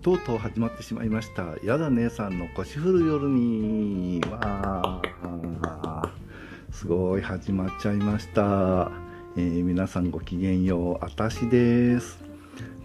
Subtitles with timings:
[0.00, 1.56] とうとう始まってしまいました。
[1.64, 4.20] やだ姉さんの腰振る夜に。
[4.30, 6.08] わー。
[6.72, 8.92] すごい始まっちゃいました。
[9.36, 11.04] えー皆さんごきげんよう。
[11.04, 12.24] あたしです。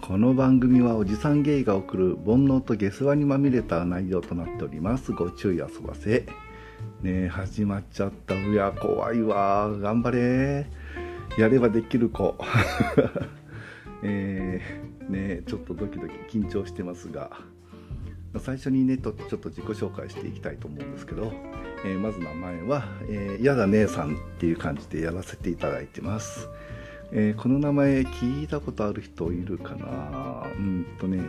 [0.01, 5.11] この番組はおじさんゲイが送る煩悩と下世話にまみれた内容となっております。
[5.11, 6.25] ご注意あそばせ。
[7.03, 8.33] ねえ、始まっちゃった。
[8.33, 9.69] いや、怖いわ。
[9.79, 10.65] 頑張れ。
[11.37, 12.35] やればできる子。
[14.01, 17.31] えーね、ちょっとドキドキ緊張してますが
[18.39, 21.31] 最初にねとちょっと自己紹介していきたいと思うんですけど、
[21.85, 26.47] えーまず名前は、えーやだ姉さんっていう感じでやらせていただいてます、
[27.11, 30.47] えーこの名前聞いたことある人いるかな？
[30.57, 31.21] うんとね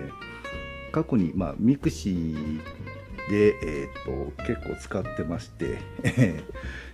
[0.92, 2.58] 過去に、まあ、ミクシー
[3.28, 6.42] で、えー、と結構使ってまして、え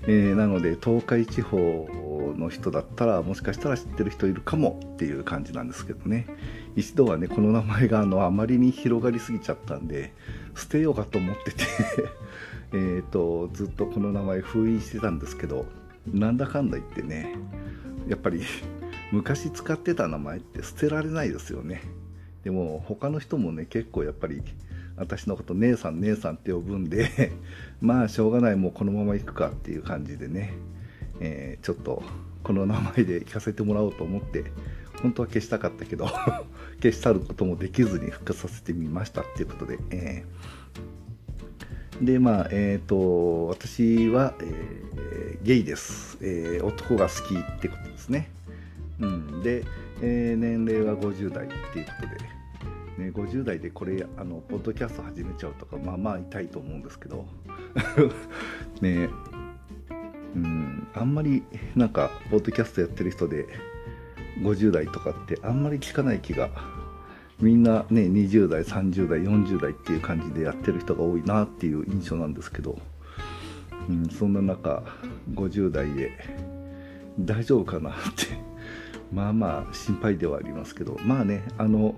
[0.07, 1.89] ーなので東海地方
[2.37, 6.27] の人だったらもしかしたら知ってる人いるかもっていう感じなんですけどね。
[6.77, 10.13] 一度はねこの名前があのあまりに広がりすぎちゃったんで
[10.57, 11.65] 捨てようかと思ってて
[12.73, 15.67] えとずっとこの名前封印してたんですけど
[16.13, 17.37] なんだかんだ言ってね
[18.09, 18.43] やっぱり
[19.13, 21.83] 昔使ってた名前って捨てられないですよね。
[22.45, 24.43] でも他の人もね結構やっぱり
[24.97, 27.33] 私のこと姉さん姉さんって呼ぶんで
[27.81, 30.55] まあしょうがないもうこのまま行くかっていう感じでね、
[31.21, 32.03] えーちょっと
[32.43, 34.45] この名前で聞かせてもらおうと思って
[35.03, 36.07] 本当は消したかったけど
[36.83, 42.05] 消し去ることもできずに復活させてみましたっていうことで、えー。
[42.05, 44.91] でまあえっ、と私は、えー
[45.43, 48.31] ゲイです、えー男が好きってことですね。
[49.01, 49.65] うん、で、
[50.03, 52.07] えー年齢は50代っていうこと
[52.99, 57.27] で、ね、50代でこれあのポッドキャスト始めちゃうとかまあまあ痛いと思うんですけど
[58.83, 59.09] ね
[60.37, 60.87] うん。
[60.95, 61.43] あんまり
[61.75, 63.47] なんかポッドキャストやってる人で
[64.39, 66.51] 50代とかってあんまり聞かない気が
[67.41, 72.79] みんなね20代30代40代っていう感じでやってる人が多いなっていう印象なんですけど、
[73.89, 74.83] うん、そんな中
[75.33, 76.13] 50代で
[77.19, 78.27] 大丈夫かなって
[79.13, 81.95] まあまあ心配ではありますけどまあねあの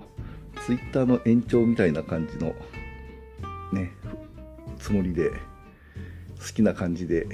[0.65, 2.55] ツイッターの延長みたいな感じの
[3.73, 3.91] ね
[4.79, 5.31] つもりで
[6.39, 7.27] 好きな感じで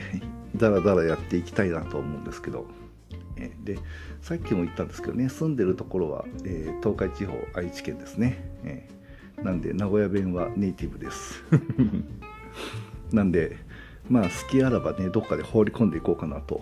[0.55, 2.78] ダラダラやっていきたいなと思うんですけど。
[3.63, 3.77] で
[4.21, 8.99] さっきも言ったんですけどね住んでるところは、えー東海地方愛知県ですね、えー
[9.43, 11.41] なんで名古屋弁はネイティブです。
[13.13, 13.55] なんで
[14.09, 16.61] まあ好きあらばねどっかで放り込んでいこうかなと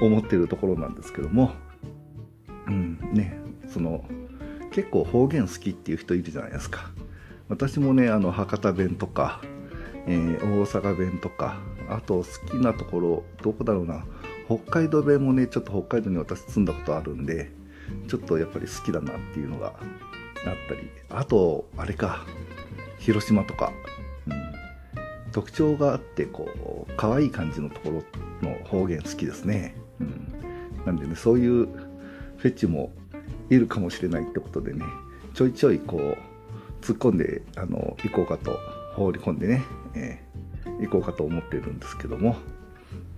[0.00, 1.52] 思ってるところなんですけども。
[2.66, 3.38] うんね
[3.68, 4.04] その
[4.70, 6.90] 結構方言好きっていう人いるじゃないですか。
[7.48, 9.40] 私もねあの博多弁とか、
[10.06, 11.58] えー大阪弁とか
[11.88, 14.04] あと好きなところどこだろうな。
[14.48, 17.50] 北海道弁もねちょっと北海道に私住んだことあるんで
[18.08, 19.74] ちょっとやっぱり好きだなっていうのがあっ
[20.68, 20.90] たり。
[21.10, 22.26] あとあれか
[22.98, 23.72] 広島とか、
[24.26, 27.90] うん、特徴があってこう可愛い感じのとこ
[28.42, 30.34] ろの方言好きですね、うん、
[30.84, 32.92] なんでねそういうフェチも
[33.50, 34.84] いるかもしれないってことでね
[35.34, 38.58] ちょいちょいこう突っ込んであの行こうかと
[38.94, 39.62] 放り込んでね、
[39.94, 40.28] えー
[40.80, 42.36] 行こうかと思ってるんですけども、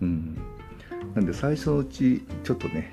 [0.01, 0.39] うん、
[1.15, 2.93] なんで最初のうちちょっとね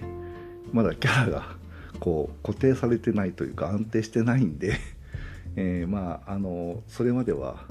[0.72, 1.56] まだキャラが
[2.00, 4.78] こう固定されてないというか安定してないんで、
[5.56, 7.66] えーまああのそれまでは、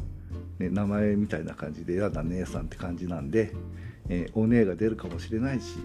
[0.59, 3.53] ね、名前みたいな感じで「やだ姉さん」って感じなんで、
[4.09, 5.79] えーお姉が出るかもしれないし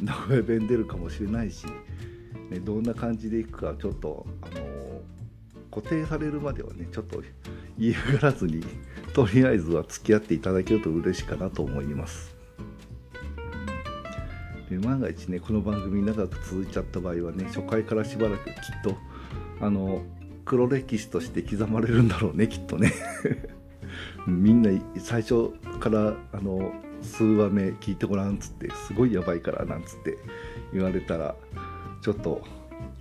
[0.00, 1.66] 名古屋弁出るかもしれないし、
[2.50, 5.00] ね、どんな感じでいくかちょっとあの
[5.70, 7.22] 固定されるまではねちょっと
[7.78, 8.62] 嫌がらずに
[9.14, 12.41] とりあえずは付き合っていただけると嬉しいかなと思います。
[14.78, 18.96] 万が一ねこの番組長く続いちゃった場合はね初回からしばらくきっと
[19.60, 20.02] あの
[20.44, 22.92] 黒歴史として刻まれるんだろうねきっとね。
[24.26, 25.50] みんな最初
[25.80, 26.72] からあの
[27.02, 30.16] 数話目聞いてごらんっつってすごいやばいからなんつって
[30.72, 31.34] 言われたら
[32.00, 32.42] ちょっと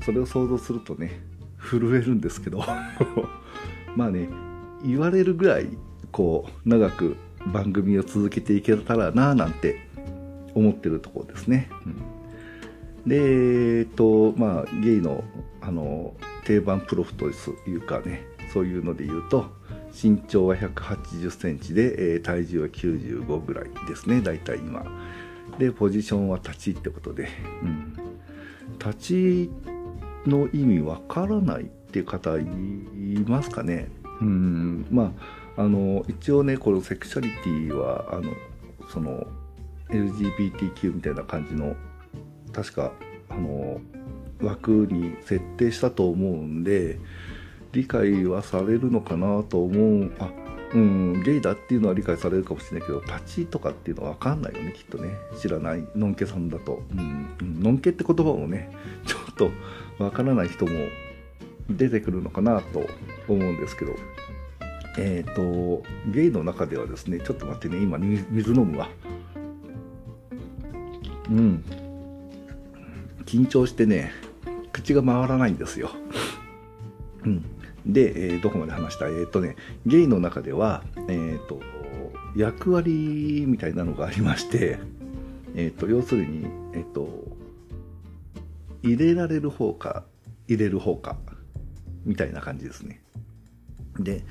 [0.04, 1.22] それを想像するとね
[1.60, 2.64] 震えるんですけど。
[3.96, 4.30] まあね
[4.84, 5.70] 言われるぐらい
[6.12, 7.16] こう長く
[7.54, 9.88] 番組を続けていけたらななんて
[10.56, 11.70] 思ってるところですね。
[11.86, 12.22] うん。
[13.08, 15.24] でえっとまあゲイの
[15.62, 16.14] あの
[16.46, 17.32] 定番プロフとい
[17.76, 19.50] うかねそういうので言うと
[19.92, 24.86] 身長は1 8 0センチで、えー体重は95ぐらいですね大体今。
[25.58, 27.28] でポジションは立ちってことで、
[27.62, 27.94] うん、
[28.80, 29.52] 立ち
[30.26, 32.44] の意味わからないっていう方い
[33.28, 33.90] ますかね。
[34.22, 34.88] うん。
[34.90, 35.14] ま
[35.58, 38.32] ああの一応ねこのセクシャリティはあの
[38.90, 39.28] その
[39.92, 41.76] LGBTQ みたいな感じの
[42.54, 42.92] 確か
[43.30, 43.80] あの
[44.42, 47.00] 枠に設定したと思うんで
[47.72, 50.12] 理解はされるのかなと思う。
[50.20, 50.32] あ
[50.74, 55.10] うんゲイだっていうのは理解されるかもしれないけど立ちとかっていうのは分かんないよねきっとね。
[55.38, 55.86] 知らない。
[55.96, 58.72] のんけさんだと、うんうん、のんけって言葉もね
[59.06, 59.52] ちょっと
[59.98, 60.72] 分からない人も
[61.70, 62.88] 出てくるのかなと
[63.28, 63.96] 思うんですけど。
[64.98, 68.90] えっ、ー、とゲイの中ではですねちょっと待ってね今水飲むわ。
[71.32, 71.64] うん。
[73.26, 74.12] 緊張してね
[74.74, 75.92] 口が回らないんですよ。
[77.24, 77.46] うん。
[77.86, 79.56] で、えー、どこまで話したえっ、ー、とね
[79.86, 81.62] ゲイの中ではえっ、ー、と
[82.36, 84.80] 役割みたいなのがありまして
[85.56, 87.08] えっ、と要するにえっ、と
[88.84, 90.04] 入れられる方か
[90.48, 91.18] 入れる方か
[92.06, 93.02] みたいな感じですね。
[94.00, 94.24] で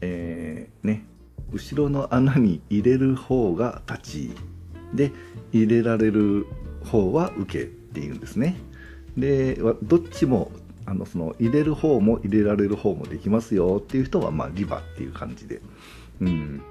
[0.00, 1.04] えー、ね
[1.52, 4.30] 後ろの穴に入れる方が立ち
[4.94, 5.12] で
[5.52, 6.46] 入れられる
[6.84, 8.56] 方は受けっていうんですね。
[9.16, 10.50] でどっちも
[10.86, 15.62] あのその入れる方も入れられる方もできますよっていう人は、まあ、リバっていう感じで、
[16.20, 16.62] うん、うん、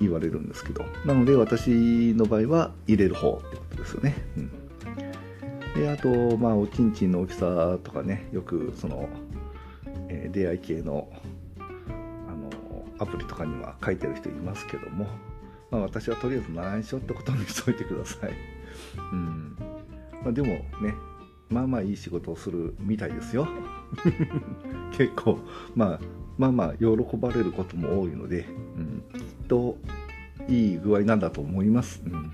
[0.00, 0.84] 言われるんですけど。
[1.04, 4.50] なので私の場合は入れる方ってことですよね、うん、
[5.80, 9.08] であとまあおちんちんの大きさとかねよくその、
[10.08, 11.08] えー、出会い系の
[12.98, 15.06] アプリとかには書いてる人いますけども、
[15.70, 18.30] まあ、私はとりあえず内緒ってことにしといてください。
[19.12, 19.56] うん
[20.22, 20.94] まあ、でもね、
[21.48, 23.46] まあまあいい仕事をするみたいですよ。
[24.92, 25.38] 結構、
[25.74, 26.00] まあ、
[26.38, 26.86] まあまあ喜
[27.16, 28.46] ばれることも多いので、
[28.76, 29.78] うん、きっと
[30.48, 32.02] いい具合なんだと思います。
[32.04, 32.32] うん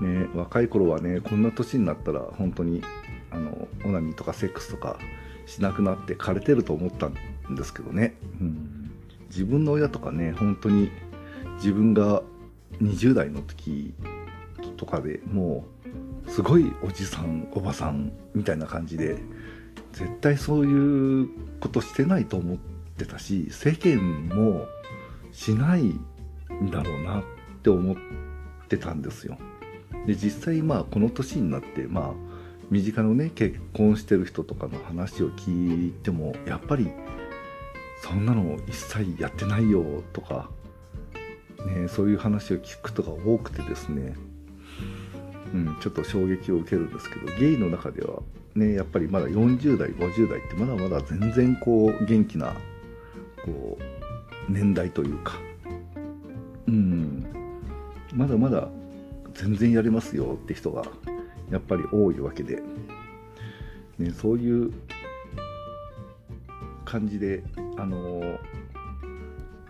[0.00, 2.82] ね、若い頃はねこんな年になったら本当に
[3.30, 4.98] あのオナニーとかセックスとか
[5.46, 8.90] しなくなって枯れてると思ったんですけどね、うん、
[9.28, 10.90] 自分の親とかね本当に
[11.56, 12.22] 自分が
[12.80, 13.94] 20代の時
[14.76, 15.66] とかでも
[16.26, 19.18] うすごいおじさんおばさんみたいな感じで
[19.92, 21.28] 絶対そういう
[21.60, 22.58] ことしてないと思っ
[22.96, 24.66] てたし世間も
[25.32, 27.24] しないんだろうなっ
[27.62, 27.96] て思っ
[28.68, 29.38] てたんですよ。
[30.06, 32.12] で実際まあこの年になってまあ
[32.70, 36.90] 身近のね結婚してる人とかの話を聞いてもやっぱり
[38.02, 40.50] そんなの一切やってないよとか、
[41.64, 44.14] ね、そういう話を聞くことが多くてですね、
[45.54, 48.20] うん、ちょっと衝撃を受けるんですけどゲイの中では
[48.54, 52.54] ねやっぱりまだ40代50代ってまだまだ全然こう元気な
[53.44, 55.34] こう年代というか
[56.66, 57.26] うん
[58.12, 58.68] まだまだ
[59.32, 60.84] 全然やれますよって人が
[61.50, 62.62] やっぱり多いわけで、
[63.98, 64.72] ね、そういう
[66.84, 67.42] 感じで、
[67.76, 68.38] あのー、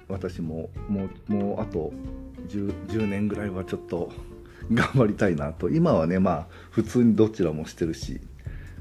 [0.08, 1.92] 私ももうもうあと
[2.48, 4.12] 10, 10年ぐらいはちょっと
[4.72, 5.68] 頑張りたいなと。
[5.68, 8.20] 今はねまあ普通にどちらもしてるし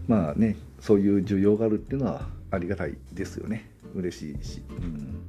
[0.07, 3.69] まあねそういう需要があるっていうのはありがたいですよね。
[3.95, 5.19] 嬉しいし、うん。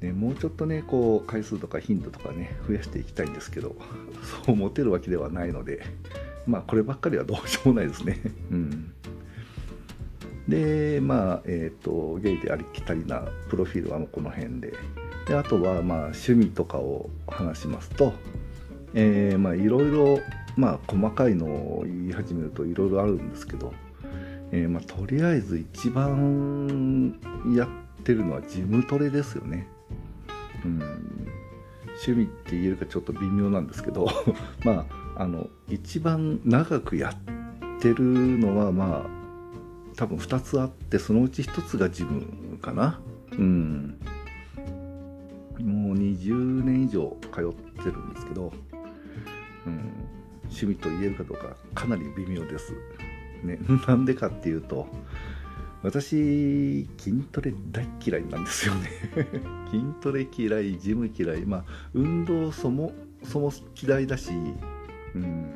[0.00, 3.74] ね、もうちょっとねこう回数とか頻度とかね増やしていきたいんですけど
[4.44, 5.82] そう持てるわけではないので
[6.46, 8.20] まあこればっかりはどうしようもないですね。
[8.50, 8.92] うん。
[10.48, 14.72] でまあえっ、ー、とゲイでありきたりなプロフィールはこの辺で
[15.26, 18.12] であとはまあ趣味とかを話しますと
[18.94, 20.20] え、まあいろいろ
[20.56, 23.72] まあ細かいのを言い始めるといろいろあるんですけど、
[24.52, 27.18] えー、まあとりあえず一番
[27.54, 29.68] やってるのはジムトレですよね。
[30.64, 30.82] うん
[32.04, 34.06] 趣味って言えるかちょっと微妙なんですけど
[34.64, 34.86] ま
[35.16, 38.04] ああの一番長くやってる
[38.38, 39.15] のはまあ
[39.96, 43.00] 多分2つあってそのうち1つが自分かな。
[43.32, 43.98] うん。
[45.58, 48.52] もう20年以上通ってるんですけど、
[49.66, 49.80] うん、
[50.44, 52.74] 趣味と言えるかどうかかなり微妙です、
[53.42, 54.86] ね、 なんでかっていうと
[55.82, 58.90] 私筋トレ大嫌いなんですよね。
[59.70, 64.32] 筋トレ嫌いジム嫌いまあ運動そもそも嫌いだし
[65.14, 65.52] うん。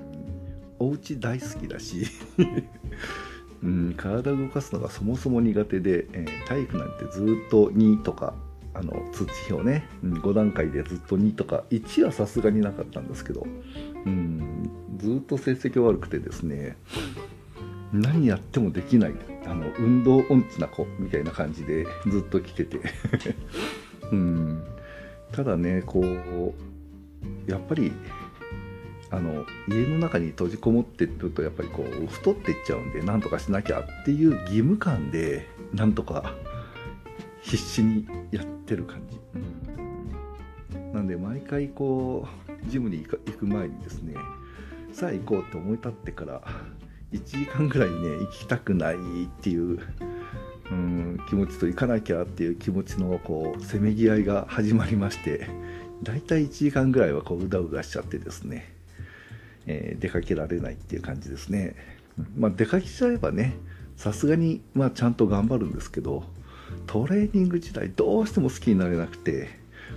[0.78, 2.06] お家大好きだし。
[3.62, 8.34] うん、体を動かすのがそもそも苦手で、えー、体育なんてずっと2とか
[8.72, 13.46] あの通知表ね、うん、5段階でずっと2とか1はさすがになかったんですけど、
[14.06, 16.76] うん、ずっと成績悪くてですね
[17.92, 19.14] 何やってもできない
[19.46, 22.80] あの運動音痴な子みたいな感じでずっと来てて。
[24.12, 24.64] うん、
[25.30, 27.92] ただねこうやっぱり
[29.12, 36.34] あの家の中に閉じこもってるとやっぱりこう太っていっちゃうんでなんとかしなきゃっていう義務感でなんとか
[37.42, 39.18] 必死にやってる感じ、
[40.92, 42.28] なんで毎回こ
[42.66, 44.14] うジムに行く前にですね
[44.92, 46.42] さあ行こうって思い立ってから
[47.12, 48.98] 1時間ぐらいね行きたくないっ
[49.40, 49.80] ていう
[50.70, 55.48] うん気持ちと行かなきゃっていう気持ちのこうせめぎ合いが始まりまして
[56.02, 58.72] だいたい1時間ぐらいはこううだうだしちゃってですね、
[59.66, 61.74] えー、出かけられないっていう感じですね。
[62.36, 63.54] まあ、出かけちゃえばね
[63.96, 66.24] さすがに、まあ、ちゃんと頑張るんですけど
[66.86, 69.48] トレーニング自体どうしても好きになれなくて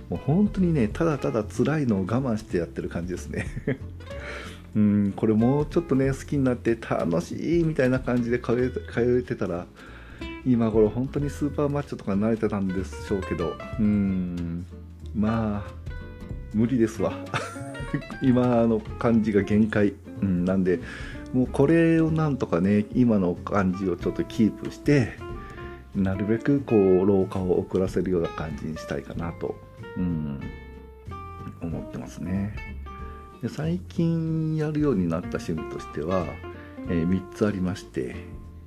[0.08, 3.46] もう本当にねただただ辛いのを我慢してやってる感じですね。
[4.74, 9.66] うんこれもうちょっとね好きになって楽しいみたいな感じで通え通えてたら
[10.44, 14.66] 今頃本当にスーパーマッチョとか慣れてたんでしょうけどうん
[15.14, 15.72] まあ
[16.52, 17.12] 無理ですわ。
[18.22, 20.80] 今の感じが限界、うん、なんで
[21.32, 25.12] もうこれをなんとかね今の感じをちょっとキープして
[25.94, 29.54] なるべくこう老化を遅らせるような感じにしたいかなと、
[29.96, 30.40] うん、
[31.60, 32.54] 思ってますね。
[33.42, 36.24] で最近やるようになった趣味としては、
[36.88, 38.16] えー、3つありまして、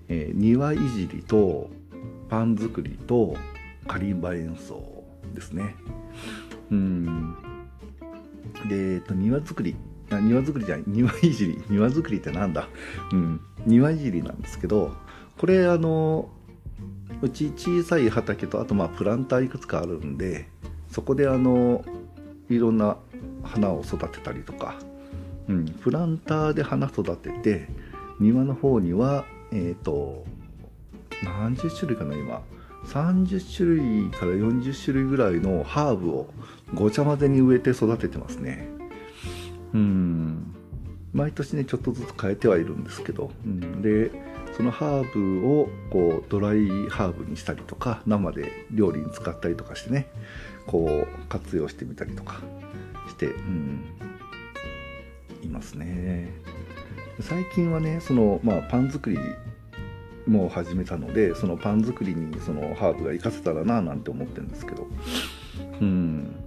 [0.07, 1.69] えー、庭いじりと
[2.29, 3.35] パン作りと
[3.87, 5.03] カリンバ演奏
[5.33, 5.75] ですね。
[6.71, 7.46] うん。
[8.65, 9.75] で、えっと、庭作り
[10.09, 12.67] あ庭作りじゃない庭いじり庭作りってなんだ？
[13.11, 14.93] うん庭いじりなんですけど
[15.37, 16.29] これあの
[17.21, 20.47] うち小さい畑とあとまあプランターいくつかあるんで
[20.89, 21.83] そこであの
[22.49, 22.97] いろんな
[23.43, 24.75] 花を育てたりとか、
[25.47, 27.67] うん、プランターで花育てて
[28.19, 30.25] 庭の方にはえっ、ー、と
[31.23, 32.41] 何十種類かな今。
[32.85, 36.29] 30種類から40種類ぐらいのハーブを
[36.73, 38.67] ごちゃ混ぜに植えて育ててますね。
[39.73, 40.53] うん。
[41.13, 44.11] 毎年ねちょっとずつ変えてはいるんですけど、うん、で
[44.55, 50.07] そのハーブをこうドライハーブにしたりとか生で料理に使ったりとかしてね
[50.67, 52.41] こう活用してみたりとか
[53.09, 53.83] して、うん、
[55.43, 56.31] いますね。
[57.19, 59.17] 最近はねその、まあ、パン作り
[60.27, 64.87] も始めたのでそのパン作りにそのハーブが活かせたらななんて思ってるんですけど。
[65.81, 66.46] うん。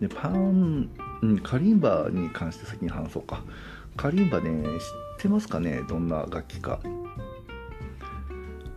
[0.00, 0.88] でパン、
[1.22, 3.42] うん、カリンバに関して先に話そうか。
[3.96, 5.82] カリンバね知ってますかね？
[5.88, 6.80] どんな楽器か。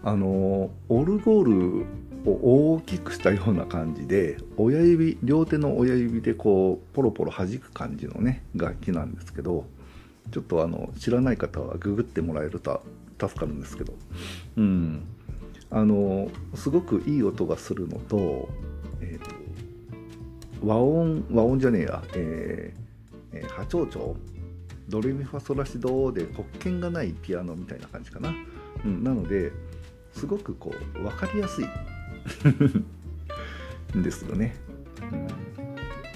[0.04, 1.86] あのオルゴール
[2.26, 9.66] を大きくしたような感じで親指両手の親指でこうポロポロ弾く感じのね楽器なんですけど
[10.32, 12.82] ちょっとあの知らない方はググってもらえると
[13.20, 13.94] 助かるんですけど。
[14.56, 15.02] うん。
[15.72, 18.50] あのすごくいい音がするのと,、
[20.63, 24.16] 和音和音じゃねえや、えーえー、波長長。
[24.89, 28.34] ドレミファソラシドで黒鍵がないピアノみたいな感じかな、
[28.84, 29.51] うん、なので
[30.13, 31.66] すごくこう分かりやすい。
[34.04, 34.56] ですよね、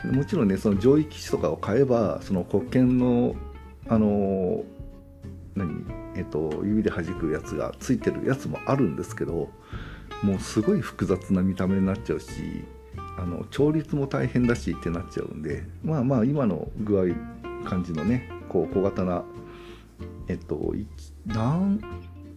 [0.03, 3.35] うん、もちろんねその上位機種とかを買えばその黒鍵の
[3.87, 4.63] あの
[5.55, 5.85] 何？
[6.15, 9.49] えっと指で弾くやつがついてるやつもあるんですけど
[10.21, 12.63] もうすごい複雑な見た目になっちゃうし
[13.17, 19.23] あの調律も大変だしってなっちゃうんでまあまあ今の具合感じのねこう小型な
[20.27, 20.73] えっと
[21.25, 21.79] 何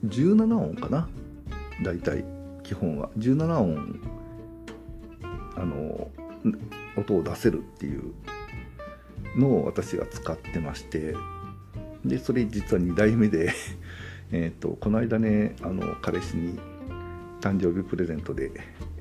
[0.05, 1.09] 17音かな？
[1.83, 2.25] 大体
[2.63, 3.11] 基本は。
[3.19, 4.01] 17音
[5.57, 6.11] あの
[6.97, 8.13] 音を出せるっていう
[9.37, 11.15] のを私が使ってまして
[12.05, 13.53] でそれ実は2代目で
[14.33, 16.59] えとこの間ねあの彼氏に
[17.47, 18.51] 誕生日プレゼントで、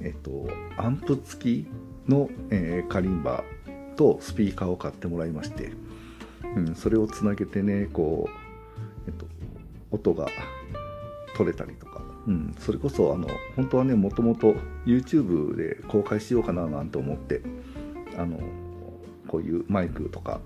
[0.01, 0.47] えっと、
[0.77, 1.67] アンプ付き
[2.07, 3.43] の、えー、カリンバ
[3.95, 5.71] とスピーカーを買ってもらいまして
[6.55, 8.31] うん、それをつなげてねこう、
[9.07, 9.25] えっと、
[9.91, 10.27] 音が
[11.35, 17.41] 取れたりとか、うん、それこそあの本当はねもともと YouTube で公開しようかななんて思って
[18.17, 18.39] あの
[19.27, 20.39] こういうマイクとか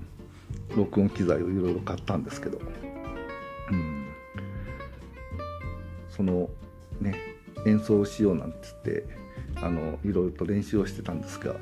[0.76, 2.60] 録音機材をいろいろ買ったんですけど、
[3.72, 4.08] うん、
[6.10, 6.50] その
[7.00, 9.06] ね演奏しようなんて言って
[9.56, 11.56] あのいろいろと練習をしてたんですが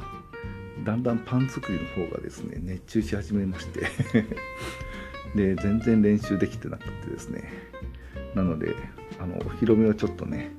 [0.83, 3.81] だんだんパン作りの方がですね熱中し始めまして
[5.35, 7.67] で全然練習できてなくてですね。
[8.35, 8.75] なので
[9.19, 10.51] あのお披露目はちょっとね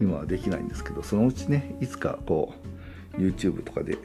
[0.00, 2.54] 今はできないんですけどそのうちねいつかこ
[3.14, 3.98] う YouTube とかで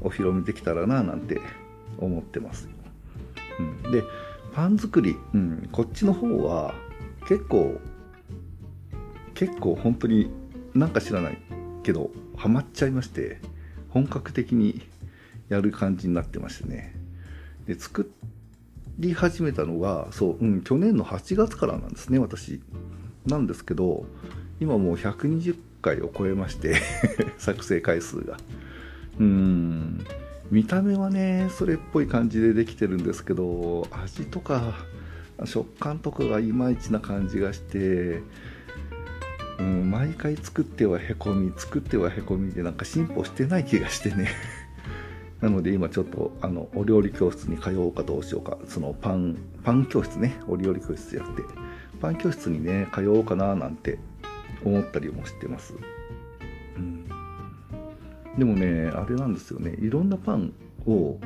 [0.00, 1.40] お披露目できたらななんて
[1.98, 2.68] 思ってます、
[3.84, 4.02] うん、で
[4.54, 6.74] パン作り、うん、こっちの方は
[7.28, 7.78] 結構
[9.38, 10.32] 結構本当に
[10.74, 11.38] なんか知らない
[11.84, 13.38] けどハマっちゃいまして
[13.88, 14.82] 本格的に
[15.48, 16.92] やる感じになってましてね。
[17.64, 18.10] で作
[18.98, 22.60] り始めたのがそう、うん、去年の8月からなんですね私。
[23.26, 24.06] なんですけど
[24.58, 26.74] 今もう120回を超えまして
[27.38, 28.38] 作成回数が。
[29.20, 30.04] うん。
[30.50, 34.74] 見た目はねそれっぽい感じでできてるんですけど味とか
[35.44, 38.20] 食感とかがいまいちな感じがして
[39.58, 44.28] うん、毎回作ってはへこみ作ってはへこみでなんか進歩してない気がしてね。
[45.40, 48.58] なので今ちょっとあのお料理教室に通おうかどうしようか。
[48.66, 50.40] そのパンパン教室ね。
[50.48, 51.58] お料理教室じゃなくて。
[52.00, 53.98] パン教室にね通おうかななんて
[54.64, 55.74] 思ったりもしてます、
[56.76, 57.04] うん、
[58.36, 59.74] でもねあれなんですよね。
[59.80, 60.52] いろんなパン
[60.86, 61.18] を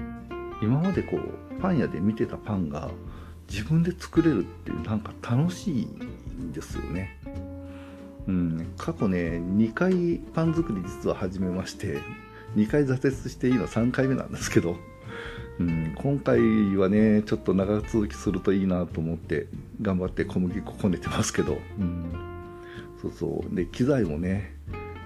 [0.63, 2.91] 今までこうパン屋で見てたパンが
[3.49, 7.19] 自分で作れるっていうなんか楽しいんですよね。
[8.29, 11.99] うん、過去ね2回パン作り実は始めまして
[12.57, 14.77] 2回挫折して今3回目なんですけど、
[15.59, 16.41] うん、今回
[16.77, 19.47] はねちょっと長続きするといいなと思って
[19.81, 22.05] 頑張って小麦粉こねてますけど、うん、
[23.01, 23.55] そうそう。
[23.55, 24.55] で機材もね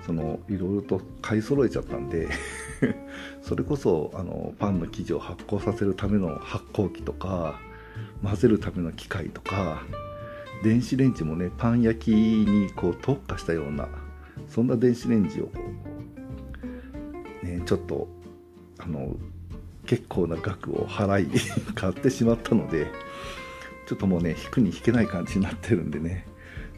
[0.07, 2.29] そのいろいろと買い揃えちゃったんで
[3.43, 7.61] それこそあのパンの生地を発酵させるための発酵機とか
[8.23, 9.83] 混ぜるための機械とか
[10.63, 13.89] 電子レンジもねパン焼きにこう特化したような
[14.49, 15.61] そんな電子レンジをこ
[17.43, 18.09] う、ね、ちょっと
[18.79, 19.15] あの
[19.87, 21.41] 結構な額を払い
[21.75, 22.91] 買ってしまったので
[23.87, 26.27] ちょっともうね引くに引けない感じになってるんでね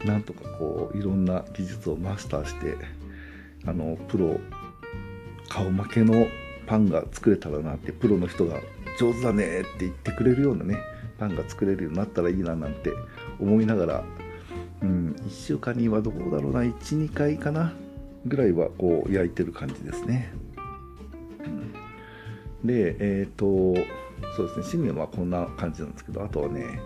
[0.05, 2.77] なんとかこういろんな技術をマスターして
[3.65, 4.39] あのプロ
[5.49, 6.27] 顔負けの
[6.67, 8.61] パンが作れたらなってプロの人が
[8.99, 10.77] 上手だねって言ってくれるようなね
[11.17, 12.91] パンが作れるようになったらいいななんて
[13.39, 14.03] 思いながら、
[14.81, 17.73] うん、1週間にはどうだろうな12回かな
[18.25, 20.33] ぐらいはこう焼いてる感じですね、
[22.63, 23.79] うん、でえっ、ー、と
[24.35, 26.81] そうですね趣味はこんな感じなんですけどあとはね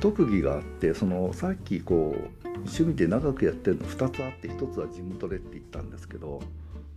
[0.00, 6.40] 特技があってそのさっきこう趣味で長くやってるの2つあって1つはジムトレって言ったんですけど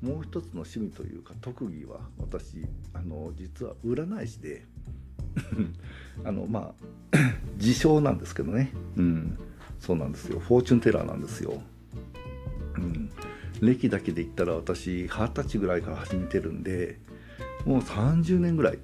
[0.01, 4.65] もう一つの趣味というか特技は私あの実は占い師で
[6.25, 6.73] あのま
[7.11, 7.17] あ
[7.61, 8.71] 自称なんですけどね。
[8.97, 9.37] うん。
[9.79, 10.39] そうなんですよ。
[10.39, 11.61] フォーチュンテラーなんですよ。
[12.75, 13.11] うん。
[13.61, 16.97] 歴だけで言ったら私二十歳ぐらいから始めてるんで
[17.65, 18.79] もう30年ぐらい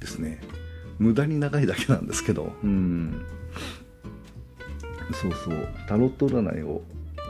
[0.00, 0.40] ですね。
[0.98, 2.52] 無駄に長いだけなんですけど。
[2.62, 3.24] うん。
[5.12, 5.68] そうそう。
[5.86, 6.82] タロット占いを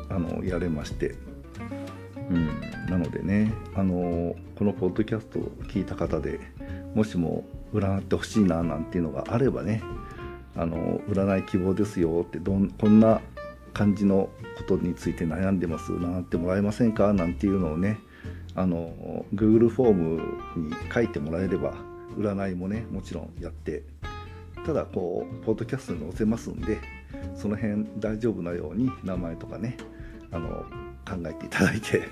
[0.09, 1.17] あのやれまして。
[2.31, 6.41] うん、なのでねあのこのポッドキャストを聞いた方で
[6.95, 9.83] もしも占ってほしいななんていうのがあればね
[10.57, 13.21] あの占い希望ですよってどんこんな
[13.73, 17.99] 感じのことについて悩んでます占ってもらえませんかなんていうのをね
[18.55, 21.75] あの Google フォームに書いてもらえれば
[22.17, 23.83] 占いもねもちろんやって
[24.67, 26.79] ただこうポッドキャストに載せますんで
[27.35, 29.77] その辺大丈夫なように名前とかね
[30.31, 30.65] あの
[31.05, 32.09] 考えていただいて、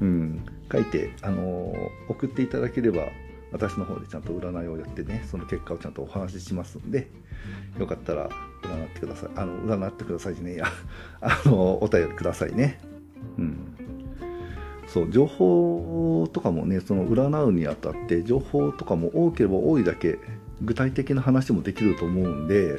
[0.00, 1.72] うん、書いてあの
[2.08, 3.02] 送っていただければ
[3.52, 7.08] 私の方でちゃんと占いをやってねその結果をちゃんとお話ししますんで
[7.78, 8.28] よかったら
[8.62, 9.30] 占ってください。
[9.36, 10.66] あの占ってくださいじゃねえや。
[11.20, 12.80] あのお便りくださいね。
[13.38, 13.56] うん。
[14.86, 20.18] そう情報とかもねその占うにあたって情報とかも多ければ多いだけ
[20.62, 22.76] 具体的な話もできると思うんで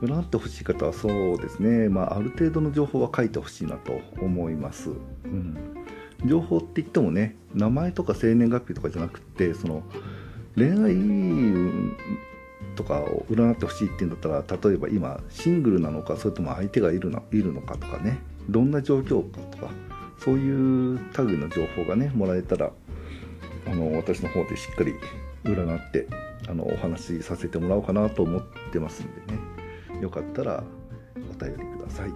[0.00, 4.90] 占ってほしい方はそうですね、まあ、ある程度の情報は書いてほしいなと思います。
[4.90, 5.79] うん。
[6.24, 9.82] 情報って言ってもね名前とか生年月日とかじゃなくてその
[10.56, 10.96] 恋愛
[12.76, 19.70] とかを占ってほしいっていうんだったら例えば今シングルなのかそれとも相手がいるのいるのかとかねどんな状況かとか
[20.18, 22.70] そういう類の情報がねもらえたら
[23.66, 24.94] あの私の方でしっかり
[25.44, 26.06] 占って
[26.48, 30.64] あのお話しさせてもらおうかなと思ってますんでねよかったら
[31.16, 32.10] お便りください。
[32.10, 32.12] っ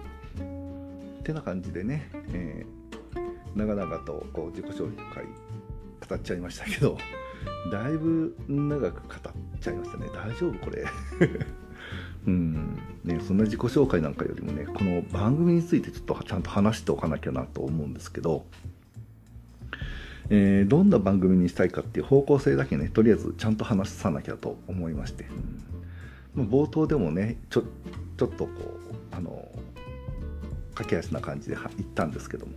[1.23, 2.74] てな感じでね、えー
[3.55, 5.23] 長々とこう自己紹介
[6.07, 6.97] 語っちゃいましたけど
[7.71, 10.07] だいぶ長く語っちゃいましたね。
[10.13, 10.85] 大丈夫これ。
[12.27, 12.77] うん。
[13.03, 18.45] ね、そんな自己紹介なんかよりもねこの番組についてちょっとちゃんと話しておかなきゃなと思うんですけど、
[20.29, 25.27] えー、どんな番組にしたいかっていう方向性だけねとりあえずちゃんと話さなきゃと思いまして、
[26.35, 27.63] うん、冒頭でもねちょ
[28.17, 29.47] ちょっとこうあの
[30.73, 32.53] 駆け足な感じで言ったんですけども。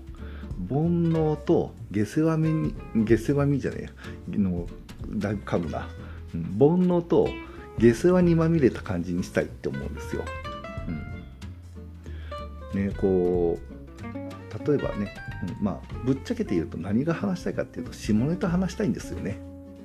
[0.69, 3.91] 煩悩と下世話み下世話みじゃね
[4.33, 4.67] えの
[5.09, 5.89] だいぶ噛むな、
[6.35, 7.29] うん、煩悩と
[7.79, 10.25] 下世話にまみれた感じにしたいって思うんですよ。
[12.73, 15.15] うん、ねこう例えばね、
[15.59, 19.39] うん、まあぶっちゃけて言うと何が話したいかっていうと下ネタ話したいんですよね。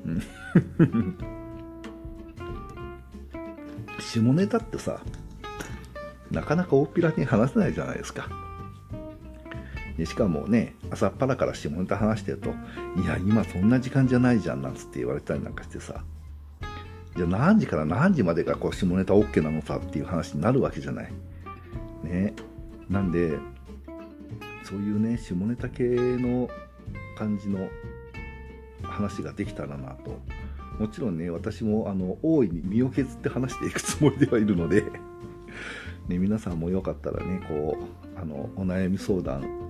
[0.05, 0.21] うん、
[3.99, 5.01] 下ネタってさ
[6.31, 8.27] なかなか大っぴらに話せないじゃないですか。
[9.97, 12.49] でしかもね朝っぱらから下ネタ話してると
[13.01, 16.03] 「いや今そんな時間じゃないじゃん」なんつって言われたりなんかしてさ
[17.15, 21.13] じゃあ何時から何時までがこう下ネタ OK なのさっていう話になるわけじゃない。
[22.03, 22.33] ね。
[22.89, 23.37] なんで、
[24.63, 26.49] そういうね、下ネタ系の
[27.17, 27.69] 感じの
[28.83, 30.19] 話ができたらなと。
[30.79, 34.83] もちろんね、私もあの大いに身を削って話していくつもりではいるので
[36.07, 39.62] ね、皆さんもよかったらね、こう、あの、お悩み相談、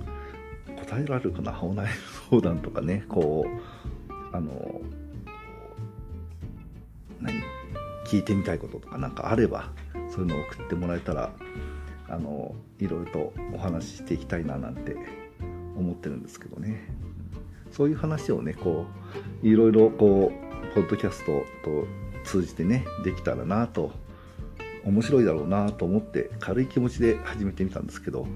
[0.86, 1.88] 答えられるかなお悩み
[2.30, 4.82] 相談とかね、こう、あの、
[7.22, 7.42] 何
[8.06, 9.72] 聞いてみたいこととかなんかあれば、
[10.10, 11.32] そういうのを送ってもらえたら、
[12.10, 14.96] あの、いろいろとお話ししていきたいななんて
[15.78, 16.88] 思ってるんですけどね。
[17.72, 18.86] そういう話をね、こ
[19.42, 21.88] う、いろいろこう、ポッドキャストと
[22.24, 23.92] 通じてね、できたらなと
[24.86, 28.28] 面白いだろうなと思って軽い気持ちで始めてみたんですけど、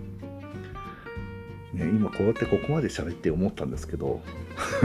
[1.77, 4.21] ね、今こうやってここまで喋って思ったんですけど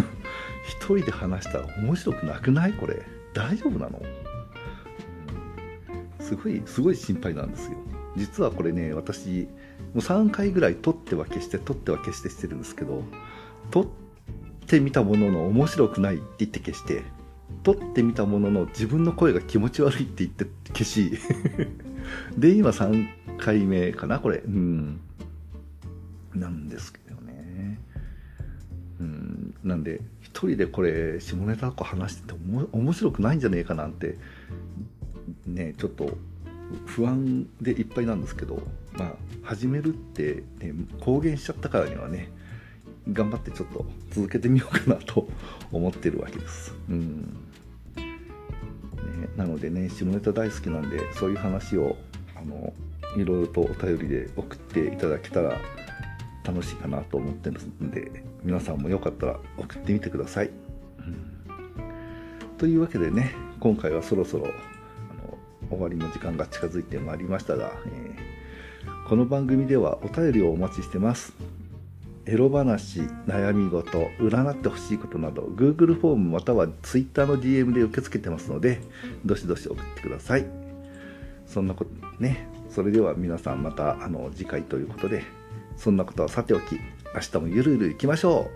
[0.68, 2.72] 一人で話したら面白くなくない？
[2.74, 3.02] これ。
[3.35, 4.00] 大丈夫なの？
[6.20, 7.78] すごいすごい心配なんですよ。
[8.16, 9.48] 実はこれね私
[9.94, 13.02] もう3回ぐらい撮っては消して撮っては消してしてるんですけど
[13.70, 13.87] 撮っ
[14.66, 17.02] てみたものの面白くないって言って消して
[17.62, 21.18] 撮ってみたものの自分の声が気持ち悪いって言って消し
[22.37, 24.42] で今3回目かなこれ。
[24.46, 25.00] うん。
[26.35, 27.79] なんですけどね。
[29.01, 29.55] うん。
[29.62, 32.35] なんで一人でこれ下ネタこ話してて
[32.73, 34.16] 面白くないんじゃねえかなんて
[35.47, 36.16] ねちょっと
[36.87, 38.62] 不安でいっぱいなんですけど
[38.95, 42.31] まあ始めるって、ね、公言しちゃったからにはね
[43.12, 45.29] 頑張ってちょっと続けてみようかなと
[45.71, 46.73] 思ってるわけです。
[46.88, 47.37] うん。
[47.97, 48.07] ね、
[49.37, 51.97] なのでね下ネタ大好きなんでそういう話を
[52.37, 52.73] あの
[53.16, 55.59] いろいろとお便りで送っていただけたら
[56.44, 60.50] 楽しいかなと思ってますんで皆さんもよかったら送ってみてください。
[60.98, 65.38] うん、というわけでね今回はそろそろあの
[65.70, 71.33] 終わりの時間が近づいてまいりましたが、えー、この番組ではお便りをお待ちしてます。
[72.24, 78.81] エロ話、悩み事、占ってほしいことなど Google フォームまたは Twitter の DM で受け付けてますので
[79.24, 80.46] どしどし送ってください
[81.46, 85.24] そんなことねそれでは皆さんまたあの次回ということで
[85.76, 86.76] そんなことはさておき
[87.14, 88.50] 明日もゆるゆるいきましょ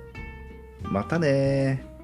[0.85, 0.89] う。
[0.89, 1.96] またね